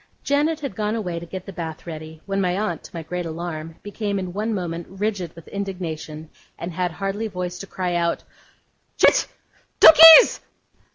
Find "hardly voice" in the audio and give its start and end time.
6.93-7.59